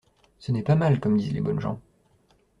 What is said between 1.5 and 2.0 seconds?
gens.